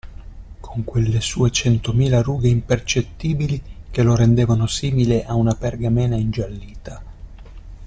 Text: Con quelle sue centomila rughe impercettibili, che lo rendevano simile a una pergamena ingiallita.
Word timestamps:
Con 0.61 0.83
quelle 0.83 1.21
sue 1.21 1.51
centomila 1.51 2.23
rughe 2.23 2.47
impercettibili, 2.47 3.61
che 3.91 4.01
lo 4.01 4.15
rendevano 4.15 4.65
simile 4.65 5.23
a 5.25 5.35
una 5.35 5.53
pergamena 5.53 6.15
ingiallita. 6.15 7.03